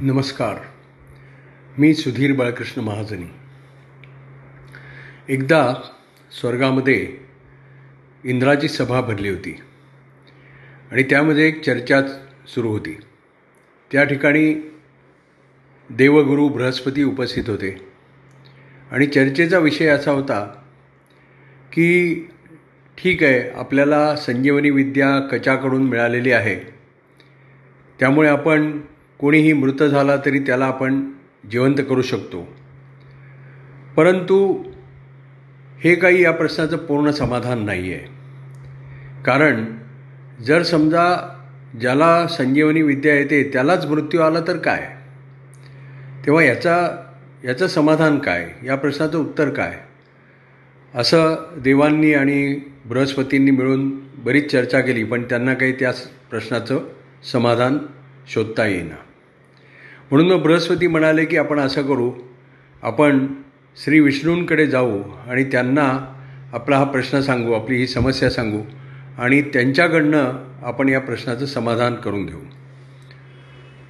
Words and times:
नमस्कार. 0.00 0.54
मी 1.78 1.94
सुधीर 1.94 2.32
बाळकृष्ण 2.32 2.80
महाजनी. 2.80 3.26
एकदा 5.28 5.74
स्वर्गामध्ये 6.40 7.16
इंद्राची 8.24 8.68
सभा 8.68 9.00
भरली 9.00 9.28
होती 9.28 9.60
आणि 10.92 11.02
त्यामध्ये 11.02 11.48
एक 11.48 11.62
चर्चा 11.62 12.00
सुरू 12.54 12.68
होती. 12.68 12.98
त्या 13.92 14.04
ठिकाणी 14.04 14.72
देवगुरू 15.90 16.48
बृहस्पती 16.48 17.04
उपस्थित 17.04 17.44
होते. 17.46 17.88
आणि 18.90 19.06
चर्चेचा 19.06 19.58
विषय 19.58 19.86
असा 19.86 20.10
होता 20.10 20.62
की 21.72 22.14
ठीक 22.98 23.22
आहे 23.22 23.50
आपल्याला 23.50 24.16
संजीवनी 24.16 24.70
विद्या 24.70 25.20
कचाकडून 25.20 25.82
मिळालेली 25.88 26.32
आहे. 26.32 26.60
त्यामुळे 27.98 28.28
आपण 28.28 28.80
कोणीही 29.18 29.52
मृत 29.52 29.82
झाला 29.82 30.16
तरी 30.16 30.38
त्याला 30.38 30.64
आपण 30.64 31.10
जिवंत 31.50 31.74
करू 31.88 32.02
शकतो. 32.02 32.56
परंतु 33.96 34.62
हे 35.84 35.94
काही 35.94 36.22
या 36.22 36.32
प्रश्नाचं 36.32 36.76
पूर्ण 36.76 37.10
समाधान 37.10 37.64
नाही 37.64 37.94
आहे 37.94 38.04
कारण 39.24 39.64
जर 40.46 40.62
समजा 40.62 41.34
ज्याला 41.80 42.26
संजीवनी 42.28 42.82
विद्या 42.82 43.14
येते 43.14 43.50
त्यालाच 43.52 43.86
मृत्यू 43.86 44.20
आला 44.20 44.40
तर 44.40 44.56
काय? 44.56 44.88
तेव्हा 46.26 46.42
याचा 46.42 46.88
याचं 47.44 47.66
समाधान 47.66 48.18
काय? 48.18 48.50
या 48.64 48.76
प्रश्नाचं 48.76 49.18
उत्तर 49.18 49.48
काय? 49.48 49.78
असं 50.94 51.34
देवांनी 51.56 52.14
आणि 52.14 52.60
बृहस्पतींनी 52.84 53.50
मिळून 53.50 53.98
बरीच 53.98 54.52
चर्चा 54.52 54.80
केली 54.80 55.04
पण 55.04 55.22
त्यांना 55.22 55.54
काही 55.54 55.72
त्या 55.72 55.92
प्रश्नाचं 56.30 56.78
समाधान 57.32 57.78
शोधता 58.28 58.66
येईना. 58.66 58.96
म्हणून 60.10 60.32
मग 60.32 60.42
बृहस्पती 60.42 60.86
म्हणाले 60.86 61.24
की 61.24 61.36
आपण 61.36 61.58
असं 61.58 61.82
करू 61.82 62.12
आपण 62.82 63.26
श्री 63.84 64.00
विष्णूंकडे 64.00 64.66
जाऊ 64.66 65.02
आणि 65.28 65.44
त्यांना 65.44 66.14
आपला 66.52 66.76
हा 66.76 66.84
प्रश्न 66.84 67.20
सांगू 67.20 67.52
आपली 67.52 67.76
ही 67.76 67.86
समस्या 67.86 68.30
सांगू 68.30 68.60
आणि 69.18 69.42
त्यांच्याकडनं 69.42 70.32
आपण 70.62 70.88
या 70.88 71.00
प्रश्नाचं 71.00 71.46
समाधान 71.46 71.94
करून 71.94 72.26
घेऊ. 72.26 72.40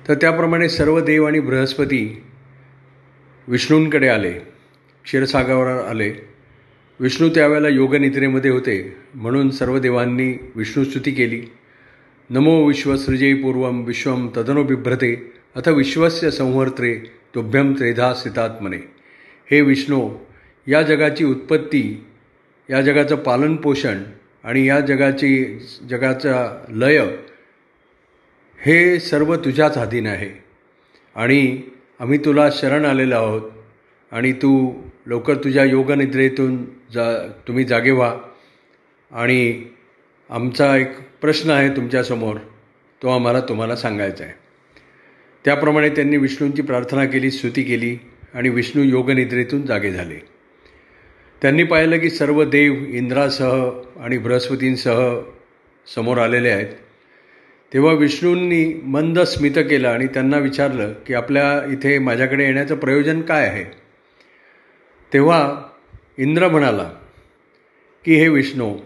तर 0.09 0.15
त्याप्रमाणे 0.15 0.69
सर्व 0.69 1.01
देव 1.01 1.27
आणि 1.27 1.41
बृहस्पती 1.41 2.23
विष्णूंकडे 3.49 4.09
आले 4.09 4.33
क्षीरसागरावर 5.05 5.67
आले. 5.67 6.13
विष्णू 7.01 7.29
त्यावेळेला 7.29 7.69
योगनिद्रेमध्ये 7.69 8.51
होते 8.51 8.97
म्हणून 9.15 9.51
सर्व 9.51 9.79
देवांनी 9.79 10.51
विष्णुस्तुती 10.57 11.11
केली. 11.11 11.43
नमो 12.31 12.65
विश्वसृजय 12.65 13.35
पूर्वम 13.35 13.85
विश्वम 13.85 14.29
तदनो 14.37 14.63
बिभ्रते 14.63 15.38
अथ 15.59 15.69
विश्वस्य 15.69 16.31
संवर्त्रे 16.31 16.95
तुभ्यम 17.35 17.73
त्रेधा 17.73 18.15
स्थितात्मने 18.15 18.77
हे 19.51 19.61
विष्णू 19.61 20.11
या 20.67 20.83
जगाची 20.83 21.25
उत्पत्ती 21.25 22.05
या 22.71 22.81
जगाचं 22.81 23.17
पालनपोषण 23.17 24.03
आणि 24.45 24.69
या 24.69 24.81
जगाची 24.81 25.59
जगाचा 25.91 26.65
लय 26.69 26.99
हे 28.67 29.01
सर्व 29.01 29.37
तुझ्याच 29.37 29.79
अधीन 29.79 30.07
आहे. 30.07 30.45
आणि 31.15 31.63
आम्ही 32.01 32.19
तुला 32.19 32.51
शरण 32.53 32.85
आलेलो 32.85 33.15
आहोत. 33.15 33.43
आणि 34.13 34.33
तू 34.33 34.75
लवकर 35.07 35.35
तुझ्या 35.35 35.65
योगनिद्रेतून 35.65 36.65
जा 36.65 37.33
तुम्ही 37.49 37.65
जागे 37.65 37.91
व्हा. 37.91 38.15
आणि 39.13 39.65
आमचा 40.31 40.77
एक 40.77 41.19
प्रश्न 41.21 41.51
आहे 41.51 41.69
तुमच्यासमोर 41.69 42.37
तो 43.03 43.09
आम्हाला 43.09 43.41
तुम्हाला 43.41 43.77
सांगायचा 43.77 44.25
आहे. 44.25 44.48
त्याप्रमाणे 45.45 45.89
त्यांनी 45.89 46.17
विष्णूंची 46.17 46.63
प्रार्थना 46.63 47.05
केली 47.05 47.31
स्तुती 47.31 47.63
केली 47.63 47.97
आणि 48.35 48.49
विष्णू 48.49 48.83
योगनिद्रेतून 48.83 49.63
जागे 49.63 49.91
झाले. 49.91 50.15
त्यांनी 51.43 51.65
पाहिलं 51.65 51.99
की 51.99 52.11
सर्व 52.11 52.45
देव 52.45 52.75
इंद्रासह 52.89 53.71
आणि 54.01 54.19
बृहस्पतींसह 54.19 55.19
समोर 55.95 56.19
आलेले 56.19 56.49
आहेत. 56.49 56.67
तेव्हा 57.73 57.93
विष्णूंनी 57.93 58.81
मंद 58.85 59.21
स्मित 59.21 59.51
केलं 59.51 59.89
आणि 59.89 60.07
त्यांना 60.07 60.39
विचारलं 60.39 60.93
की 61.07 61.15
आपल्या 61.15 61.73
इथे 61.73 61.99
माझ्याकडे 61.99 62.45
येण्याचं 62.45 62.77
प्रयोजन 62.77 63.21
काय 63.21 63.47
आहे? 63.47 63.65
तेव्हा 65.13 65.63
इंद्र 66.19 66.49
म्हणाला 66.49 66.91
की 68.05 68.15
हे 68.15 68.29
विष्णू 68.29 68.77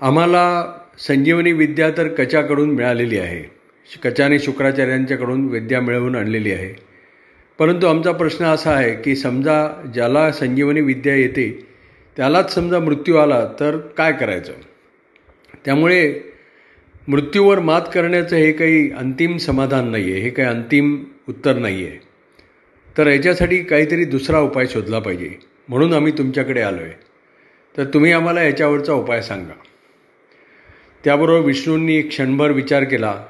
आम्हाला 0.00 0.74
संजीवनी 0.98 1.52
विद्या 1.52 1.90
तर 1.90 2.08
कचाकडून 2.08 2.70
मिळालेली 2.70 3.18
आहे. 3.18 3.63
कचाने 4.04 4.38
शुक्राचार्यांच्याकडून 4.38 5.48
विद्या 5.48 5.80
मिळवून 5.80 6.16
आणलेली 6.16 6.52
आहे. 6.52 6.74
परंतु 7.58 7.86
आमचा 7.86 8.12
प्रश्न 8.12 8.44
असा 8.44 8.70
आहे 8.70 8.94
की 8.94 9.16
समजा 9.16 9.90
ज्याला 9.94 10.32
संजीवनी 10.32 10.80
विद्या 10.80 11.14
येते 11.14 11.66
त्यालाच 12.16 12.54
समजा 12.54 12.78
मृत्यू 12.78 13.16
आला 13.16 13.48
तर 13.60 13.76
काय 13.76 14.12
करायचं? 14.12 14.52
त्यामुळे 15.64 16.14
मृत्यूवर 17.08 17.58
मात 17.60 17.82
करण्याचं 17.94 18.36
हे 18.36 18.52
काही 18.52 18.90
अंतिम 18.90 19.36
समाधान 19.36 19.88
नाही 19.88 20.12
आहे 20.12 20.20
हे 20.20 20.30
काही 20.30 20.48
अंतिम 20.48 21.04
उत्तर 21.28 21.54
नाही 21.54 21.86
आहे 21.86 21.98
तर 22.98 23.06
याच्यासाठी 23.06 23.62
काहीतरी 23.62 24.04
दुसरा 24.04 24.40
उपाय 24.40 24.66
शोधला 24.66 24.98
पाहिजे. 24.98 25.30
म्हणून 25.68 25.92
आम्ही 25.92 26.12
तुमच्याकडे 26.18 26.60
आलो 26.60 26.82
आहे 26.82 26.92
तर 27.76 27.84
तुम्ही 27.84 28.12
आम्हाला 28.12 28.42
याच्यावरचा 28.42 28.92
उपाय 28.92 29.22
सांगा. 29.22 29.54
त्याबरोबर 31.04 31.46
विष्णूंनी 31.46 32.00
क्षणभर 32.02 32.50
विचार 32.50 32.84
केला. 32.84 33.24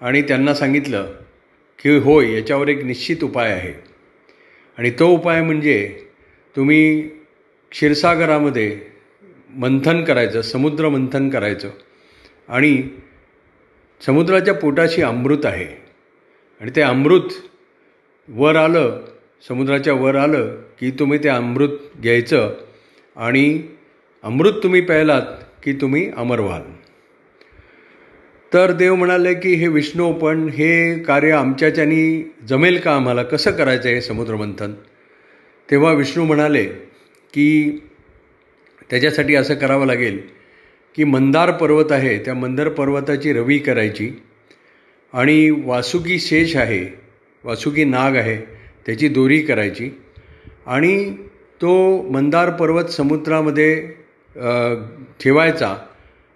आणि 0.00 0.22
त्यांना 0.22 0.54
सांगितलं 0.54 1.12
की 1.78 1.96
होय 1.96 2.32
याच्यावर 2.32 2.68
एक 2.68 2.84
निश्चित 2.84 3.16
उपाय 3.24 3.52
आहे. 3.52 3.72
आणि 4.78 4.90
तो 4.90 5.08
उपाय 5.08 5.42
म्हणजे 5.42 6.02
तुम्ही 6.56 7.02
क्षीरसागरामध्ये 7.70 8.80
मंथन 9.56 10.04
करायचं 10.04 10.42
समुद्र 10.42 10.88
मंथन 10.88 11.30
करायचं. 11.30 11.70
आणि 12.48 12.82
समुद्राच्या 14.06 14.54
पोटाशी 14.54 15.02
अमृत 15.02 15.46
आहे. 15.46 15.82
आणि 16.60 16.70
ते 16.76 16.80
अमृत 16.80 17.30
वर 18.28 18.56
आलं 18.56 19.04
समुद्राच्या 19.48 19.94
वर 19.94 20.14
आलं 20.14 20.62
की 20.80 20.90
तुम्ही 20.90 21.18
ते 21.18 21.28
अमृत 21.28 21.68
घ्यायचं 22.02 22.54
आणि 23.16 23.62
अमृत 24.22 24.52
तुम्ही 24.62 24.80
प्यायलात 24.80 25.22
की 25.62 25.72
तुम्ही 25.72 26.10
अमर 26.16 26.40
व्हाल. 26.40 26.62
तर 28.52 28.72
देव 28.72 28.94
म्हणाले 28.94 29.34
की 29.34 29.54
हे 29.54 29.68
विष्णू 29.68 30.12
पण 30.12 30.48
हे 30.48 30.98
कार्य 30.98 31.32
आमच्याच्यानी 31.32 32.22
जमेल 32.48 32.78
का 32.80 32.94
आम्हाला? 32.94 33.22
कसं 33.22 33.50
करायचं 33.50 33.88
आहे 33.88 34.00
समुद्रमंथन? 34.00 34.72
तेव्हा 35.68 35.92
विष्णू 35.92 36.24
म्हणाले 36.24 36.64
की 37.34 37.80
त्याच्यासाठी 38.90 39.34
असं 39.34 39.54
करावं 39.54 39.86
लागेल 39.86 40.18
की 40.96 41.04
मंदार 41.04 41.50
पर्वत 41.50 41.92
आहे 41.92 42.18
त्या 42.18 42.34
मंदार 42.34 42.68
पर्वताची 42.68 43.32
रवी 43.32 43.58
करायची 43.58 44.10
आणि 45.12 45.50
वासुकी 45.64 46.18
शेष 46.18 46.56
आहे 46.56 46.84
वासुकी 47.44 47.84
नाग 47.84 48.16
आहे 48.16 48.36
त्याची 48.86 49.08
दोरी 49.08 49.40
करायची 49.40 49.90
आणि 50.66 51.10
तो 51.60 52.02
मंदार 52.10 52.50
पर्वत 52.50 52.84
समुद्रामध्ये 52.84 53.74
ठेवायचा 55.20 55.74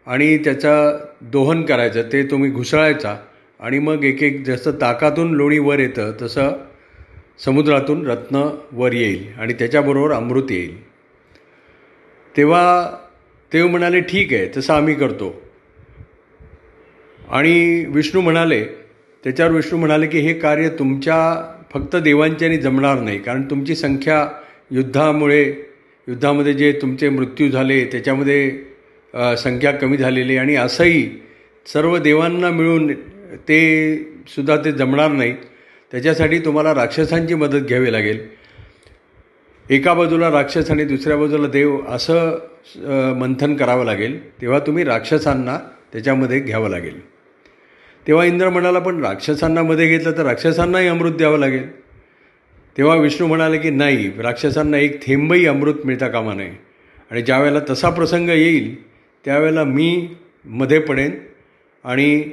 आणि 0.07 0.37
त्याचा 0.39 0.99
दोहन 1.21 1.63
करायचं 1.63 2.03
ते 2.13 2.23
तुम्ही 2.23 2.51
घुसळायचा. 2.51 3.17
आणि 3.61 3.79
मग 3.79 4.05
एक 4.05 4.23
एक 4.23 4.45
जसं 4.45 4.71
ताकातून 4.71 5.35
लोणी 5.35 5.59
वर 5.59 5.79
येतं 5.79 6.13
तसं 6.23 6.53
समुद्रातून 7.45 8.07
रत्न 8.07 8.49
वर 8.73 8.93
येईल 8.93 9.27
आणि 9.39 9.53
त्याच्याबरोबर 9.53 10.13
अमृत 10.13 10.51
येईल. 10.51 10.83
तेव्हा 12.37 12.91
ते 13.53 13.63
म्हणाले 13.63 14.01
ठीक 14.01 14.33
आहे 14.33 14.49
तसं 14.57 14.75
आम्ही 14.75 14.95
करतो. 14.95 15.43
आणि 17.31 17.85
विष्णू 17.89 18.21
म्हणाले 18.21 18.65
त्याच्यावर 19.25 19.53
विष्णू 19.53 19.79
म्हणाले 19.79 20.07
की 20.07 20.19
हे 20.19 20.35
कार्य 20.35 20.69
तुमच्या 20.69 21.19
फक्त 21.73 21.97
देवांच्याने 21.97 22.57
जमणार 22.57 23.01
नाही 23.01 23.19
कारण 23.19 23.43
तुमची 23.43 23.75
संख्या 23.75 24.29
युद्धामुळे 24.71 25.43
युद्धामध्ये 26.09 26.53
जे 26.53 26.73
तुमचे 26.83 27.09
मृत्यू 27.09 27.51
झाले 27.51 27.85
त्याच्यामध्ये 27.85 28.74
संख्या 29.15 29.71
कमी 29.73 29.97
झालेली 29.97 30.37
आणि 30.37 30.55
असंही 30.57 31.09
सर्व 31.67 31.97
देवांना 31.99 32.51
मिळून 32.51 32.93
ते 33.49 33.97
सुद्धा 34.29 34.57
ते 34.57 34.73
जमणार 34.73 35.11
नाही 35.11 35.33
त्याच्यासाठी 35.93 36.39
तुम्हाला 36.39 36.75
राक्षसांची 36.75 37.35
मदत 37.35 37.67
घ्यावी 37.67 37.93
लागेल. 37.93 38.19
एका 39.71 39.93
बाजूला 39.95 40.31
राक्षस 40.31 40.71
आणि 40.71 40.85
दुसऱ्या 40.85 41.17
बाजूला 41.17 41.49
देव 41.49 41.79
असं 41.89 43.15
मंथन 43.19 43.55
करावं 43.57 43.85
लागेल. 43.85 44.19
तेव्हा 44.41 44.59
तुम्ही 44.59 44.85
राक्षसांना 44.85 45.59
त्याच्यामध्ये 45.93 46.41
घ्यावं 46.41 46.71
लागेल. 46.71 47.01
तेव्हा 48.07 48.25
इंद्र 48.25 48.49
म्हणाला 48.51 48.79
पण 48.79 49.05
राक्षसांना 49.05 49.63
मध्ये 49.63 49.87
घेतलं 49.87 50.13
तर 50.13 50.23
राक्षसांनाही 50.23 50.89
अमृत 50.89 51.13
द्यावं 51.13 51.39
लागेल. 51.39 51.71
तेव्हा 52.77 52.97
विष्णू 52.97 53.27
म्हणाले 53.27 53.59
की 53.59 53.71
नाही 53.71 54.11
राक्षसांना 54.19 54.79
एक 54.79 55.03
थेंबही 55.07 55.47
अमृत 55.47 55.85
मिळता 55.85 56.09
कामा 56.09 56.35
नये. 56.35 56.53
आणि 57.11 57.23
ज्यावेळेला 57.23 57.61
तसा 57.71 57.91
प्रसंग 57.91 58.29
येईल 58.29 58.75
त्यावेळेला 59.25 59.65
मी 59.65 60.09
मध्ये 60.45 60.79
पडेन 60.79 61.11
आणि 61.85 62.31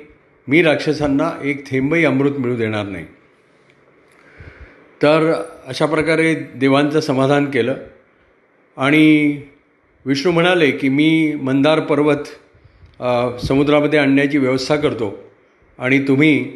मी 0.48 0.62
राक्षसांना 0.62 1.32
एक 1.44 1.68
थेंबही 1.68 2.06
अमृत 2.06 2.32
मिळू 2.32 2.56
देणार 2.56 2.86
नाही. 2.86 3.06
तर 5.02 5.34
अशा 5.66 5.86
प्रकारे 5.86 6.36
देवांचं 6.36 7.00
समाधान 7.00 7.46
केलं. 7.46 7.76
आणि 8.78 9.42
विष्णू 10.06 10.32
म्हणाले 10.32 10.72
की 10.72 10.90
मी 10.90 11.36
मंदार 11.42 11.80
पर्वत 11.80 12.24
समुद्रामध्ये 13.46 14.00
आणण्याची 14.00 14.38
व्यवस्था 14.38 14.76
करतो 14.76 15.24
आणि 15.80 16.08
तुम्ही 16.08 16.52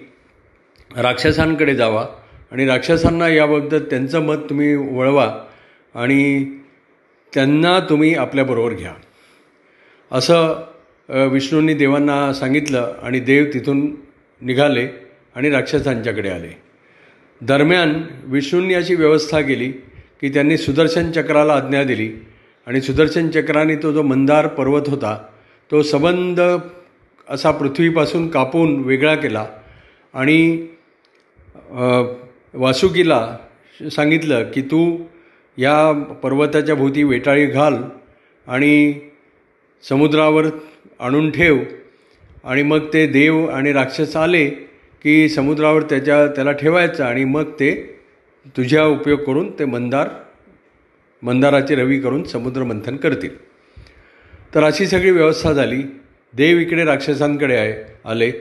राक्षसांकडे 0.98 1.76
जावा 1.76 2.06
आणि 2.52 2.66
राक्षसांना 2.66 3.28
याबाबत 3.28 3.76
त्यांचं 3.90 4.20
मत 4.20 4.36
तुम्ही 4.50 4.76
वळवा 4.76 5.44
आणि 5.96 6.46
त्यांना 7.34 7.80
तुम्ही 7.80 8.16
आपल्याबरोबर 8.16 8.74
घ्या. 8.74 8.94
असं 10.12 11.28
विष्णूंनी 11.32 11.74
देवांना 11.74 12.34
सांगितलं 12.34 12.94
आणि 13.04 13.20
देव 13.20 13.46
तिथून 13.54 13.88
निघाले 14.42 14.88
आणि 15.36 15.50
राक्षसांच्याकडे 15.50 16.30
आले. 16.30 16.50
दरम्यान 17.42 18.02
विष्णूंनी 18.26 18.74
अशी 18.74 18.96
व्यवस्था 18.96 19.42
केली 19.42 19.72
की 20.22 20.30
त्यांनी 20.30 20.58
सुदर्शन 20.58 21.12
चक्राला 21.12 21.54
आज्ञा 21.54 21.84
दिली 21.84 22.12
आणि 22.68 22.82
सुदर्शन 22.82 23.30
चक्राने 23.30 23.76
तो 23.76 23.92
जो 23.92 24.02
मंदार 24.02 24.48
पर्वत 24.48 24.88
होता 24.88 25.18
तो 25.72 25.82
सबंध 25.82 26.42
असा 27.30 27.52
पृथ्वीपासून 27.52 28.28
कापून 28.30 28.80
वेगळा 28.86 29.16
केला 29.16 29.46
आणि 30.14 30.68
वासुकीला 32.54 33.38
सांगितलं 33.92 34.44
की 34.52 34.62
तू 34.62 34.98
या 35.58 35.92
पर्वताच्या 36.24 36.76
भोवती 36.76 37.04
वेटाळी 37.04 37.46
घाल 37.46 37.76
आणि 38.48 38.94
समुद्रावर 39.84 40.46
आणून 41.00 41.32
ठेव 41.32 41.58
आणि 42.44 42.64
मग 42.64 42.94
ते 42.94 43.08
देव 43.08 43.46
आणि 43.48 43.74
राक्षस 43.74 44.16
आले 44.16 44.50
की 45.04 45.30
समुद्रावर 45.30 45.82
त्याच्या 45.82 46.28
त्याला 46.28 46.52
ठेवायचं 46.52 47.04
आणि 47.04 47.24
मग 47.24 47.44
ते 47.44 48.00
तुझ्या 48.58 48.86
उपयोग 48.86 49.20
करून 49.20 49.60
ते 49.60 49.66
मंदार 49.66 50.10
मंदाराची 51.24 51.76
रवी 51.76 52.00
करून 52.00 52.24
समुद्रमंथन 52.24 52.96
करतील. 52.96 53.46
तर 54.56 54.64
अशी 54.64 54.88
सगळी 54.88 55.12
व्यवस्था 55.12 55.54
झाली. 55.54 55.84
देव 56.34 56.58
इकडे 56.58 56.84
राक्षसांकडे 56.84 57.56
आहे 57.56 57.94
आले. 58.06 58.32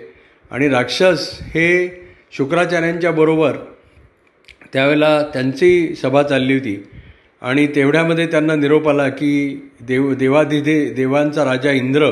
आणि 0.51 0.69
राक्षस 0.69 1.39
हे 1.41 1.89
शुक्राचार्यांच्या 2.33 3.11
बरोबर 3.11 3.57
त्यावेळेला 4.73 5.23
त्यांची 5.23 5.95
सभा 5.95 6.23
चालली 6.23 6.55
होती. 6.55 6.89
आणि 7.45 7.67
तेवढ्यामध्ये 7.75 8.27
त्यांना 8.27 8.55
निरोप 8.55 8.89
आला 8.89 9.09
की 9.09 9.33
देव 9.81 10.13
देवाधिदे 10.15 10.79
देवांचा 10.95 11.45
राजा 11.45 11.71
इंद्र 11.71 12.11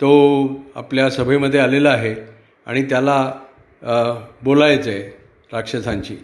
तो 0.00 0.10
आपल्या 0.74 1.08
सभेमध्ये 1.10 1.60
आलेला 1.60 1.90
आहे 1.90 2.14
आणि 2.66 2.82
त्याला 2.82 3.32
बोलायचं 4.44 4.90
आहे 4.90 5.02
राक्षसांची. 5.52 6.16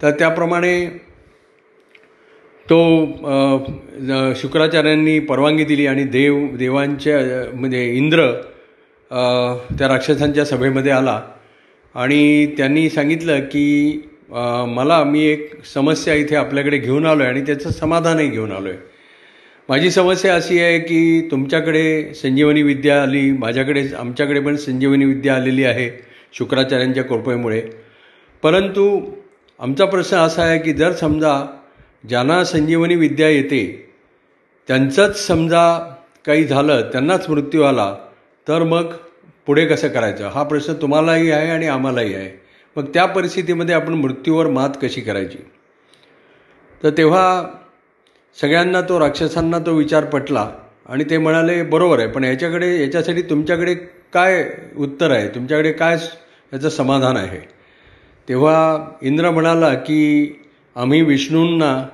तर 0.00 0.10
त्याप्रमाणे 0.10 0.74
तो 2.66 2.78
शुक्राचार्यांनी 4.36 5.18
परवानगी 5.18 5.64
दिली 5.64 5.86
आणि 5.86 6.04
देव 6.04 6.46
देवांच्या 6.56 7.18
म्हणजे 7.54 7.84
इंद्र 7.96 8.30
त्या 9.70 9.88
राक्षसांच्या 9.88 10.44
सभेमध्ये 10.44 10.92
आला. 10.92 11.20
आणि 11.94 12.46
त्यांनी 12.56 12.88
सांगितलं 12.90 13.40
की 13.40 13.66
मला 14.32 15.02
मी 15.04 15.24
एक 15.24 15.64
समस्या 15.64 16.14
इथे 16.14 16.36
आपल्याकडे 16.36 16.78
घेऊन 16.78 17.06
आलो 17.06 17.22
आहे 17.22 17.30
आणि 17.30 17.40
त्याचं 17.40 17.70
समाधानही 17.70 18.28
घेऊन 18.28 18.52
आलो 18.52 18.68
आहे 18.68 18.78
माझी 19.68 19.90
समस्या 19.90 20.34
अशी 20.34 20.58
आहे 20.60 20.78
की 20.78 21.28
तुमच्याकडे 21.30 22.14
संजीवनी 22.14 22.62
विद्या 22.62 23.02
आली 23.02 23.30
माझ्याकडे 23.32 23.86
आमच्याकडे 23.98 24.40
पण 24.40 24.56
संजीवनी 24.56 25.04
विद्या 25.04 25.34
आलेली 25.34 25.64
आहे 25.64 25.90
शुक्राचार्यांच्या 26.32 27.04
कृपेमुळे. 27.04 27.62
परंतु 28.42 29.00
आमचा 29.60 29.84
प्रश्न 29.84 30.16
असा 30.16 30.42
आहे 30.42 30.58
की 30.58 30.72
जर 30.72 30.92
समजा 30.92 31.34
ज्यांना 32.08 32.44
संजीवनी 32.44 32.94
विद्या 32.94 33.28
येते 33.28 33.92
त्यांचंच 34.68 35.26
समजा 35.26 35.94
काही 36.26 36.44
झालं 36.44 36.80
त्यांनाच 36.92 37.28
मृत्यू 37.30 37.62
आला 37.62 37.94
तर 38.48 38.62
मग 38.62 38.92
पुढे 39.46 39.66
कसं 39.66 39.88
करायचं? 39.88 40.28
हा 40.28 40.42
प्रश्न 40.42 40.72
तुम्हालाही 40.72 41.30
आहे 41.30 41.50
आणि 41.50 41.66
आम्हालाही 41.66 42.14
आहे. 42.14 42.49
मग 42.76 42.84
त्या 42.94 43.06
परिस्थितीमध्ये 43.06 43.74
आपण 43.74 43.94
मृत्यूवर 43.94 44.46
मात 44.46 44.70
कशी 44.82 45.00
करायची? 45.00 45.38
तर 46.82 46.90
तेव्हा 46.90 47.44
सगळ्यांना 48.38 48.80
तो 48.80 48.98
राक्षसांना 49.00 49.58
तो 49.58 49.72
विचार 49.74 50.04
पटला 50.04 50.50
आणि 50.86 51.04
ते 51.10 51.18
म्हणाले 51.18 51.62
बरोबर 51.62 51.98
आहे 51.98 52.08
पण 52.08 52.24
याच्याकडे 52.24 52.80
याच्यासाठी 52.80 53.22
तुमच्याकडे 53.22 53.74
काय 54.12 54.44
उत्तर 54.76 55.10
आहे? 55.10 55.28
तुमच्याकडे 55.28 55.72
काय 55.72 55.96
याचं 56.52 56.68
समाधान 56.68 57.16
आहे? 57.16 57.38
तेव्हा 58.28 58.86
इंद्र 59.02 59.30
म्हणाला 59.30 59.74
की 59.74 60.42
आम्ही 60.76 61.02
विष्णूंना 61.02 61.86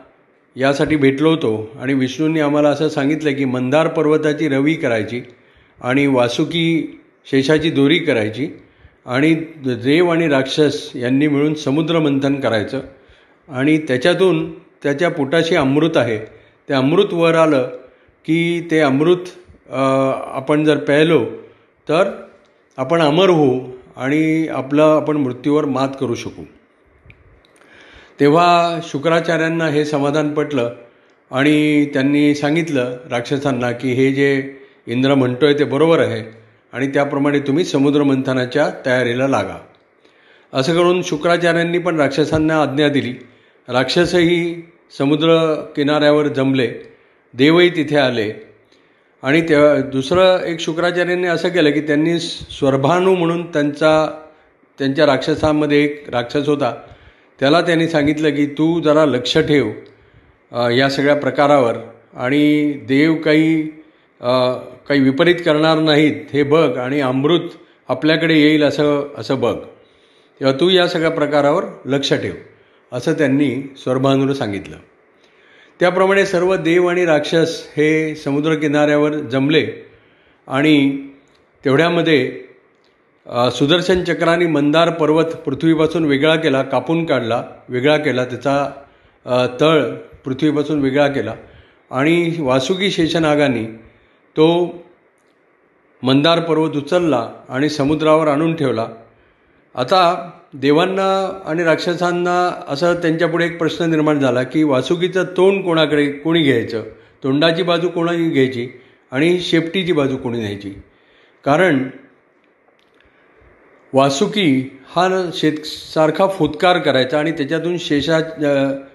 यासाठी 0.56 0.96
भेटलो 0.96 1.30
होतो 1.30 1.70
आणि 1.80 1.94
विष्णूंनी 1.94 2.40
आम्हाला 2.40 2.68
असं 2.68 2.88
सांगितलं 2.88 3.34
की 3.34 3.44
मंदार 3.44 3.88
पर्वताची 3.88 4.48
रवी 4.48 4.74
करायची 4.74 5.22
आणि 5.80 6.06
वासुकी 6.06 7.00
शेषाची 7.30 7.70
दोरी 7.70 7.98
करायची 7.98 8.48
आणि 9.06 9.34
देव 9.66 10.08
आणि 10.10 10.28
राक्षस 10.28 10.90
यांनी 10.94 11.28
मिळून 11.28 11.54
समुद्रमंथन 11.54 12.34
करायचं. 12.40 12.80
आणि 13.48 13.76
त्याच्यातून 13.78 14.50
त्याच्या 14.82 15.10
पोटाशी 15.10 15.56
अमृत 15.56 15.96
आहे. 15.96 16.18
ते 16.68 16.74
अमृत 16.74 17.12
वर 17.12 17.34
आलं 17.34 17.68
की 18.24 18.68
ते 18.70 18.80
अमृत 18.80 19.28
आपण 19.70 20.64
जर 20.64 20.76
प्यायलो 20.78 21.24
तर 21.88 22.10
आपण 22.78 23.00
अमर 23.00 23.30
होऊ 23.30 23.60
आणि 23.96 24.46
आपलं 24.48 24.82
आपण 24.82 25.16
मृत्यूवर 25.16 25.64
मात 25.64 25.88
करू 26.00 26.14
शकू. 26.14 26.44
तेव्हा 28.20 28.80
शुक्राचार्यांना 28.82 29.68
हे 29.68 29.84
समाधान 29.84 30.32
पटलं 30.34 30.70
आणि 31.30 31.86
त्यांनी 31.86 32.34
सांगितलं 32.34 32.96
राक्षसांना 33.10 33.70
की 33.72 33.92
हे 33.92 34.10
जे 34.12 34.30
इंद्र 34.86 35.14
म्हणतोय 35.14 35.54
ते 35.54 35.64
बरोबर 35.64 36.00
आहे. 36.00 36.22
आणि 36.76 36.86
त्याप्रमाणे 36.86 37.38
तुम्ही 37.38 37.64
समुद्रमंथनाच्या 37.64 38.70
तयारीला 38.86 39.28
लागा. 39.28 39.60
असं 40.52 40.74
करून 40.74 41.02
शुक्राचार्यांनी 41.02 41.78
पण 41.78 41.96
राक्षसांना 42.00 42.62
आज्ञा 42.62 42.88
दिली. 42.88 43.14
राक्षसही 43.68 44.70
समुद्र 44.98 45.54
किनाऱ्यावर 45.76 46.28
जमले. 46.28 46.68
देवही 47.34 47.70
तिथे 47.70 47.96
आले. 47.96 48.32
आणि 49.22 49.40
त्या 49.40 49.80
दुसरं 49.80 50.40
एक 50.40 50.60
शुक्राचार्यांनी 50.60 51.26
असं 51.26 51.48
केलं 51.48 51.70
की 51.70 51.80
त्यांनी 51.80 52.18
स्वर्भानू 52.18 53.14
म्हणून 53.14 53.46
त्यांचा 53.46 54.06
त्यांच्या 54.78 55.06
राक्षसांमध्ये 55.06 55.84
एक 55.84 56.10
राक्षस 56.10 56.48
होता. 56.48 56.74
त्याला 57.40 57.60
त्यांनी 57.60 57.88
सांगितलं 57.88 58.30
की 58.30 58.46
तू 58.46 58.80
जरा 58.80 59.06
लक्ष 59.06 59.38
ठेव 59.38 59.70
या 60.52 60.90
सगळ्या 60.90 61.16
प्रकारावर. 61.16 61.76
आणि 62.14 62.72
देव 62.72 63.14
काही 63.14 63.68
काही 64.20 65.00
विपरीत 65.00 65.36
करणार 65.44 65.78
नाहीत 65.78 66.32
हे 66.32 66.42
बघ 66.42 66.76
आणि 66.78 67.00
अमृत 67.00 67.48
आपल्याकडे 67.88 68.34
येईल 68.34 68.62
असं 68.62 69.14
असं 69.18 69.40
बघ. 69.40 69.54
तेव्हा 70.40 70.52
तू 70.60 70.68
या 70.68 70.86
सगळ्या 70.88 71.10
प्रकारावर 71.10 71.64
लक्ष 71.86 72.12
ठेव 72.12 72.34
असं 72.92 73.12
त्यांनी 73.12 73.50
स्वर्भानूला 73.78 74.34
सांगितलं. 74.34 74.76
त्याप्रमाणे 75.80 76.24
सर्व 76.26 76.54
देव 76.56 76.86
आणि 76.86 77.04
राक्षस 77.04 77.62
हे 77.76 78.14
समुद्रकिनाऱ्यावर 78.14 79.14
जमले 79.14 79.66
आणि 80.48 80.90
तेवढ्यामध्ये 81.64 82.18
सुदर्शन 83.52 84.02
चक्राने 84.04 84.46
मंदार 84.46 84.90
पर्वत 84.90 85.34
पृथ्वीपासून 85.46 86.04
वेगळा 86.04 86.34
केला 86.36 86.62
कापून 86.62 87.04
काढला 87.04 87.42
वेगळा 87.68 87.96
केला 87.96 88.24
त्याचा 88.24 89.46
तळ 89.60 89.82
पृथ्वीपासून 90.24 90.80
वेगळा 90.80 91.08
केला. 91.08 91.34
आणि 91.90 92.36
वासुकी 92.38 92.90
शेषनागाने 92.90 93.64
तो 94.36 94.46
मंदार 96.02 96.40
पर्वत 96.40 96.76
उचलला 96.76 97.28
आणि 97.48 97.68
समुद्रावर 97.68 98.28
आणून 98.28 98.54
ठेवला. 98.56 98.86
आता 99.74 100.30
देवांना 100.54 101.06
आणि 101.44 101.64
राक्षसांना 101.64 102.64
असं 102.68 102.94
त्यांच्यापुढे 102.94 103.46
एक 103.46 103.58
प्रश्न 103.58 103.84
निर्माण 103.84 104.18
झाला 104.18 104.42
की 104.42 104.62
वासुकीचं 104.62 105.24
तोंड 105.36 105.62
कोणाकडे 105.64 106.06
कोणी 106.12 106.42
घ्यायचं? 106.42 106.82
तोंडाची 107.24 107.62
बाजू 107.62 107.88
कोणाची 107.88 108.28
घ्यायची 108.30 108.68
आणि 109.10 109.38
शेपटीची 109.40 109.92
बाजू 109.92 110.16
कोणी 110.16 110.40
घ्यायची? 110.40 110.70
कारण 111.44 111.88
वासुकी 113.92 114.78
हा 114.96 115.08
शेतसारखा 115.08 115.38
शेत 115.38 115.66
सारखा 115.92 116.26
फुतकार 116.28 116.78
करायचा 116.78 117.18
आणि 117.18 117.30
त्याच्यातून 117.30 117.76
शेषा 117.78 118.18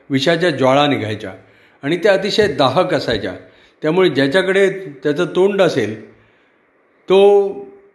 विषाच्या 0.10 0.50
ज्वाळा 0.50 0.88
निघायच्या 0.88 1.34
आणि 1.84 1.98
त्या 1.98 2.14
अतिशय 2.14 2.48
दाहक 2.48 2.94
असायच्या. 2.94 3.34
त्यामुळे 3.82 4.10
ज्याच्याकडे 4.10 4.70
त्याचं 5.04 5.26
तोंड 5.26 5.62
असेल 5.62 6.10
तो 7.10 7.20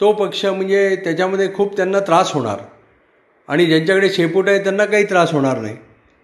तो 0.01 0.13
पक्ष 0.13 0.45
म्हणजे 0.45 0.97
त्याच्यामध्ये 0.97 1.53
खूप 1.55 1.77
त्यांना 1.77 2.01
त्रास 2.01 2.33
होणार. 2.33 2.59
आणि 3.49 3.67
ज्यांच्याकडे 3.67 4.11
शेपूट 4.11 4.49
आहे 4.49 4.59
त्यांना 4.59 4.85
काही 4.85 5.05
त्रास 5.05 5.33
होणार 5.33 5.59
नाही. 5.59 5.77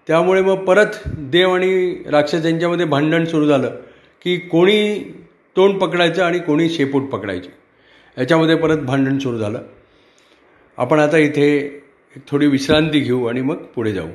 त्यामुळे 0.07 0.43
मग 0.43 0.65
परत 0.65 0.99
देव 1.07 1.55
आणि 1.55 2.03
राक्षस 2.07 2.45
यांच्यामध्ये 2.45 2.87
भांडण 2.87 3.25
सुरू 3.25 3.47
झालं 3.47 3.77
की 4.25 4.37
कोणी 4.37 4.99
तोंड 5.57 5.79
पकडायचं 5.79 6.23
आणि 6.23 6.39
कोणी 6.39 6.69
शेपूट 6.69 7.03
पकडायची. 7.03 7.51
याच्यामध्ये 8.19 8.55
परत 8.55 8.79
भांडण 8.79 9.19
सुरू 9.19 9.39
झालं. 9.39 9.63
आपण 10.77 10.99
आता 10.99 11.19
इथे 11.19 11.49
एक 12.17 12.23
थोडी 12.29 12.47
विश्रांती 12.47 13.01
घेऊ 13.01 13.27
आणि 13.27 13.41
मग 13.41 13.57
पुढे 13.75 13.93
जाऊ. 13.93 14.09